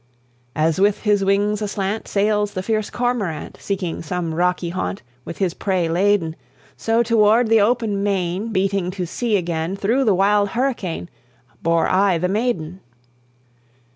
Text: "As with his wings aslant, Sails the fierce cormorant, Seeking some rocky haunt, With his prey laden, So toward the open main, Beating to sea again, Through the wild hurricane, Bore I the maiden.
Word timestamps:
"As 0.55 0.79
with 0.81 1.03
his 1.03 1.23
wings 1.23 1.61
aslant, 1.61 2.07
Sails 2.07 2.53
the 2.53 2.63
fierce 2.63 2.89
cormorant, 2.89 3.57
Seeking 3.59 4.01
some 4.01 4.33
rocky 4.33 4.69
haunt, 4.69 5.03
With 5.25 5.37
his 5.37 5.53
prey 5.53 5.87
laden, 5.87 6.35
So 6.75 7.03
toward 7.03 7.49
the 7.49 7.61
open 7.61 8.01
main, 8.01 8.51
Beating 8.51 8.89
to 8.89 9.05
sea 9.05 9.37
again, 9.37 9.75
Through 9.75 10.05
the 10.05 10.15
wild 10.15 10.49
hurricane, 10.57 11.07
Bore 11.61 11.87
I 11.87 12.17
the 12.17 12.27
maiden. 12.29 12.79